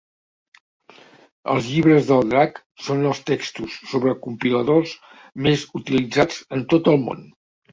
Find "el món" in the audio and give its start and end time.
6.95-7.27